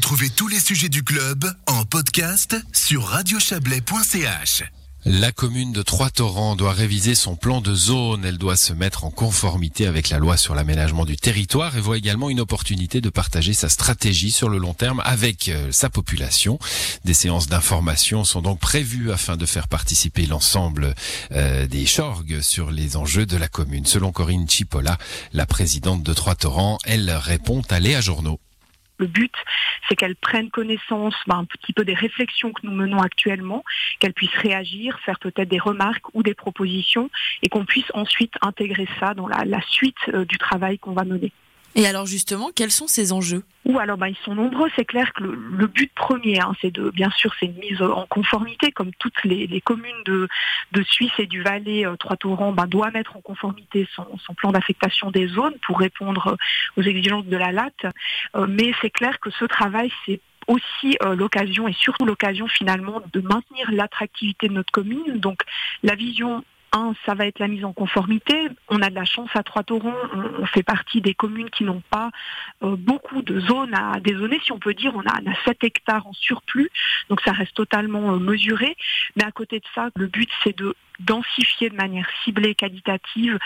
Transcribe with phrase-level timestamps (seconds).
[0.00, 4.62] Retrouvez tous les sujets du club en podcast sur radiochablais.ch.
[5.04, 8.24] La commune de Trois-Torrents doit réviser son plan de zone.
[8.24, 11.98] Elle doit se mettre en conformité avec la loi sur l'aménagement du territoire et voit
[11.98, 16.58] également une opportunité de partager sa stratégie sur le long terme avec euh, sa population.
[17.04, 20.94] Des séances d'information sont donc prévues afin de faire participer l'ensemble
[21.32, 23.84] euh, des chorgues sur les enjeux de la commune.
[23.84, 24.96] Selon Corinne Chipola,
[25.34, 28.40] la présidente de Trois-Torrents, elle répond à Léa Journaux.
[29.00, 29.32] Le but,
[29.88, 33.64] c'est qu'elles prennent connaissance ben, un petit peu des réflexions que nous menons actuellement,
[33.98, 37.08] qu'elles puissent réagir, faire peut-être des remarques ou des propositions,
[37.42, 41.32] et qu'on puisse ensuite intégrer ça dans la, suite euh, du travail qu'on va mener.
[41.76, 43.44] Et alors justement, quels sont ces enjeux?
[43.64, 46.90] Ou alors bah, ils sont nombreux, c'est clair que le, but premier, hein, c'est de
[46.90, 50.28] bien sûr c'est une mise en conformité, comme toutes les, communes de,
[50.82, 55.28] Suisse et du Valais, euh, Trois-Torrents bah, doit mettre en conformité son, plan d'affectation des
[55.28, 56.36] zones pour répondre
[56.76, 57.70] aux exigences de la LAT.
[58.34, 63.02] Euh, mais c'est clair que ce travail, c'est aussi euh, l'occasion et surtout l'occasion finalement
[63.12, 65.18] de maintenir l'attractivité de notre commune.
[65.18, 65.42] Donc
[65.82, 68.48] la vision un, ça va être la mise en conformité.
[68.68, 69.94] On a de la chance à Trois-Torons,
[70.38, 72.10] on, fait partie des communes qui n'ont pas
[72.62, 74.92] euh, beaucoup de zones à dézoner, si on peut dire.
[74.94, 76.70] On a, 7 hectares en surplus,
[77.08, 78.76] donc ça reste totalement euh, mesuré.
[79.16, 83.38] Mais à côté de ça, le but, c'est de densifier de manière ciblée, qualitative,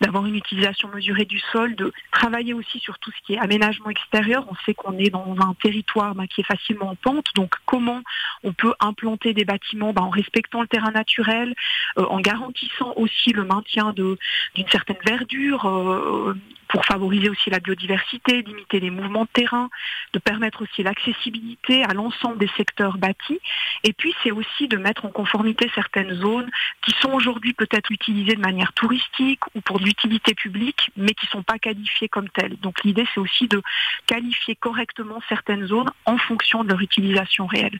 [0.00, 3.90] d'avoir une utilisation mesurée du sol, de travailler aussi sur tout ce qui est aménagement
[3.90, 4.46] extérieur.
[4.48, 8.00] On sait qu'on est dans un territoire bah, qui est facilement en pente, donc comment
[8.44, 11.54] on peut implanter des bâtiments bah, en respectant le terrain naturel,
[11.98, 16.34] euh, en garantissant aussi le maintien d'une certaine verdure, euh,
[16.70, 19.68] pour favoriser aussi la biodiversité, limiter les mouvements de terrain,
[20.12, 23.40] de permettre aussi l'accessibilité à l'ensemble des secteurs bâtis.
[23.82, 26.48] Et puis c'est aussi de mettre en conformité certaines zones
[26.82, 31.30] qui sont aujourd'hui peut-être utilisées de manière touristique ou pour l'utilité publique, mais qui ne
[31.30, 32.56] sont pas qualifiées comme telles.
[32.60, 33.60] Donc l'idée c'est aussi de
[34.06, 37.78] qualifier correctement certaines zones en fonction de leur utilisation réelle.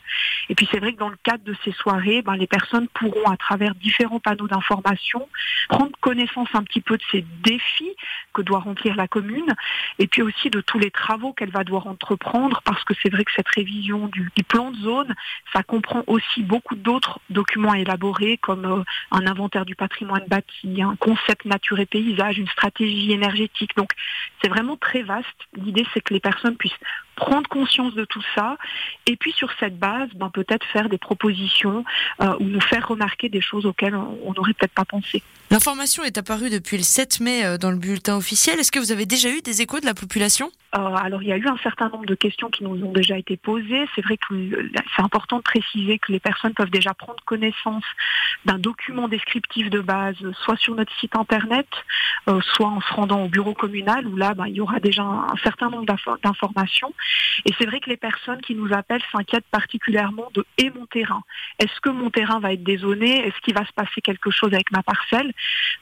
[0.48, 3.30] Et puis c'est vrai que dans le cadre de ces soirées, ben, les personnes pourront
[3.30, 5.28] à travers différents panneaux d'information
[5.68, 7.94] prendre connaissance un petit peu de ces défis
[8.34, 8.58] que doit
[8.88, 9.54] la commune,
[9.98, 13.24] et puis aussi de tous les travaux qu'elle va devoir entreprendre, parce que c'est vrai
[13.24, 15.14] que cette révision du, plan de zone,
[15.52, 20.96] ça comprend aussi beaucoup d'autres documents élaborés, comme euh, un inventaire du patrimoine bâti, un
[20.96, 23.76] concept nature et paysage, une stratégie énergétique.
[23.76, 23.90] Donc
[24.42, 25.26] c'est vraiment très vaste.
[25.54, 26.72] L'idée, c'est que les personnes puissent
[27.16, 28.56] prendre conscience de tout ça,
[29.06, 31.84] et puis sur cette base, ben, peut-être faire des propositions
[32.22, 35.22] euh, ou nous faire remarquer des choses auxquelles on n'aurait peut-être pas pensé.
[35.50, 38.58] L'information est apparue depuis le 7 mai euh, dans le bulletin officiel.
[38.58, 40.50] Est-ce que vous avez déjà eu des échos de la population?
[40.72, 43.36] Alors il y a eu un certain nombre de questions qui nous ont déjà été
[43.36, 43.88] posées.
[43.94, 47.84] C'est vrai que c'est important de préciser que les personnes peuvent déjà prendre connaissance
[48.44, 51.66] d'un document descriptif de base, soit sur notre site internet,
[52.28, 55.02] euh, soit en se rendant au bureau communal, où là, ben, il y aura déjà
[55.02, 55.86] un, certain nombre
[56.22, 56.92] d'informations.
[57.46, 61.22] Et c'est vrai que les personnes qui nous appellent s'inquiètent particulièrement de et mon terrain.
[61.58, 64.70] Est-ce que mon terrain va être dézoné Est-ce qu'il va se passer quelque chose avec
[64.70, 65.32] ma parcelle?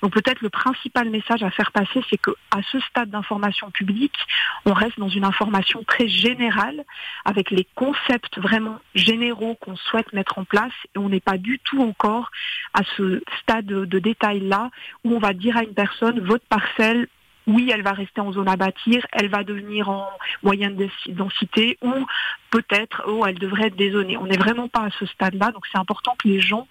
[0.03, 4.16] Donc peut-être le principal message à faire passer, c'est qu'à ce stade d'information publique,
[4.65, 6.84] on reste dans une information très générale,
[7.25, 11.59] avec les concepts vraiment généraux qu'on souhaite mettre en place, et on n'est pas du
[11.59, 12.31] tout encore
[12.72, 14.71] à ce stade de détail-là,
[15.05, 17.09] où on va dire à une personne, votre parcelle
[17.49, 20.06] oui, elle va rester en zone à bâtir, elle va devenir en
[20.43, 20.77] moyenne
[21.09, 21.95] densité ou
[22.50, 24.19] peut-être, oh, elle devrait être dézonée.
[24.19, 26.69] On n'est vraiment pas à ce stade-là, donc c'est important que les gens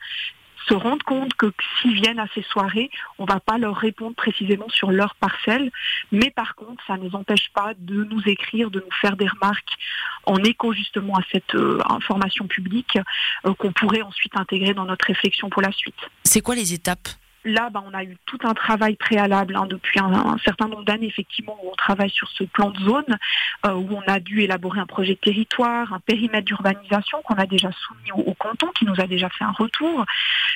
[0.67, 4.15] se rendent compte que s'ils viennent à ces soirées, on ne va pas leur répondre
[4.15, 5.71] précisément sur leur parcelle,
[6.11, 9.27] mais par contre, ça ne nous empêche pas de nous écrire, de nous faire des
[9.27, 9.77] remarques
[10.25, 12.97] en écho justement à cette euh, information publique
[13.45, 15.95] euh, qu'on pourrait ensuite intégrer dans notre réflexion pour la suite.
[16.23, 17.07] C'est quoi les étapes?
[17.47, 21.07] Là, bah, on a eu tout un travail préalable hein, depuis un, certain nombre d'années,
[21.07, 23.17] effectivement, où on travaille sur ce plan de zone,
[23.65, 27.45] euh, où on a dû élaborer un projet de territoire, un périmètre d'urbanisation qu'on a
[27.45, 30.03] déjà soumis au, canton, qui nous a déjà fait un retour.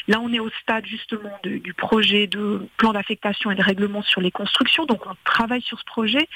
[0.09, 4.19] Là, on est au stade justement du projet de plan d'affectation et de règlement sur
[4.19, 6.27] les constructions, donc on travaille sur ce projet.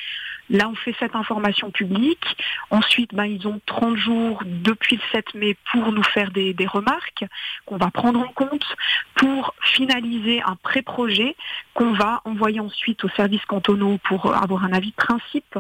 [0.50, 2.38] Là, on fait cette information publique.
[2.70, 7.26] Ensuite, ben, ils ont 30 jours depuis le 7 mai pour nous faire des remarques
[7.66, 8.76] qu'on va prendre en compte
[9.16, 11.36] pour finaliser un pré-projet
[11.74, 15.58] qu'on va envoyer ensuite aux services cantonaux pour avoir un avis de principe.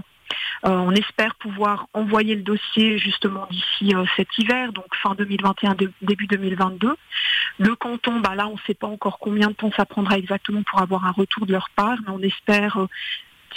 [0.65, 5.75] Euh, on espère pouvoir envoyer le dossier justement d'ici euh, cet hiver, donc fin 2021,
[6.01, 6.95] début 2022.
[7.59, 10.63] Le canton, bah là, on ne sait pas encore combien de temps ça prendra exactement
[10.63, 12.87] pour avoir un retour de leur part, mais on espère, euh,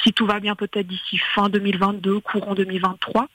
[0.02, 3.28] si tout va bien, peut-être d'ici fin 2022, courant 2023.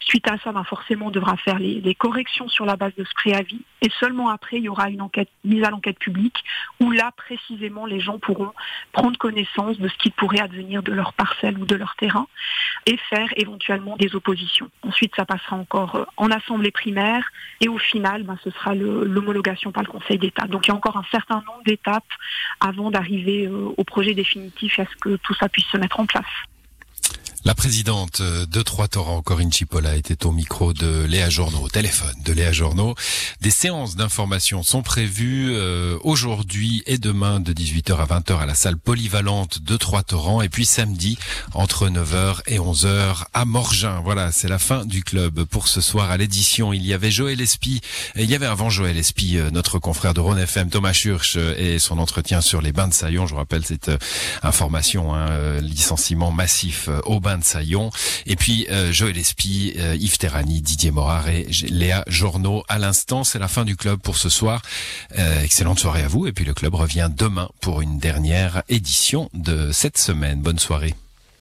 [0.00, 3.14] Suite à ça, ben forcément, on devra faire les, corrections sur la base de ce
[3.14, 3.60] préavis.
[3.80, 6.44] Et seulement après, il y aura une enquête mise à l'enquête publique
[6.80, 8.52] où là, précisément, les gens pourront
[8.92, 12.26] prendre connaissance de ce qui pourrait advenir de leur parcelle ou de leur terrain
[12.86, 14.70] et faire éventuellement des oppositions.
[14.82, 17.24] Ensuite, ça passera encore euh, en assemblée primaire
[17.60, 20.46] et au final, ben, ce sera l'homologation par le Conseil d'État.
[20.46, 22.04] Donc il y a encore un certain nombre d'étapes
[22.60, 26.00] avant d'arriver euh, au projet définitif et à ce que tout ça puisse se mettre
[26.00, 26.24] en place.
[27.52, 32.32] La présidente de Trois-Torrents, Corinne Chipola, était au micro de Léa Journaux, au téléphone de
[32.32, 32.94] Léa Journaux.
[33.42, 38.54] Des séances d'information sont prévues euh, aujourd'hui et demain de 18h à 20h à la
[38.54, 41.18] salle polyvalente de Trois-Torrents et puis samedi
[41.52, 44.00] entre 9h et 11h à Morgin.
[44.02, 46.72] Voilà, c'est la fin du club pour ce soir à l'édition.
[46.72, 47.82] Il y avait Joël Espy,
[48.16, 51.34] et il y avait avant Joël Espy, euh, notre confrère de Rhône FM, Thomas Schurch
[51.36, 53.26] euh, et son entretien sur les bains de Saillon.
[53.26, 53.90] Je vous rappelle cette
[54.42, 57.90] information, hein, licenciement massif au bain de Saillon.
[58.26, 62.64] Et puis euh, Joël Espy, euh, Yves Terrani, Didier Morard et Léa Journaux.
[62.68, 64.62] À l'instant, c'est la fin du club pour ce soir.
[65.18, 66.26] Euh, excellente soirée à vous.
[66.26, 70.40] Et puis le club revient demain pour une dernière édition de cette semaine.
[70.40, 70.94] Bonne soirée.